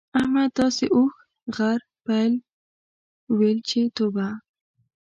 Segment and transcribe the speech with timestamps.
[0.19, 1.13] احمد داسې اوښ،
[1.55, 2.33] غر، پيل؛
[3.37, 4.27] ويل چې توبه!